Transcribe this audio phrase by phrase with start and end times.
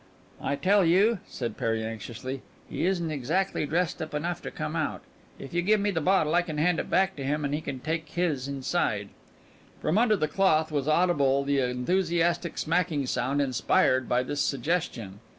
[0.63, 5.01] "Tell you," said Perry anxiously, "he isn't exactly dressed up enough to come out.
[5.37, 7.61] If you give me the bottle I can hand it back to him and he
[7.61, 9.09] can take his inside."
[9.79, 15.19] From under the cloth was audible the enthusiastic smacking sound inspired by this suggestion.